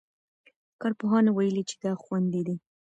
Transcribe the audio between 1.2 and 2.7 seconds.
ویلي چې دا خوندي دی.